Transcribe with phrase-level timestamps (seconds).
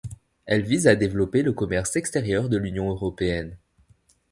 [0.47, 3.55] Elle vise à développer le Commerce extérieur de l'Union européenne.